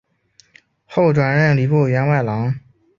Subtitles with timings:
[0.87, 2.59] 后转任礼部员外郎。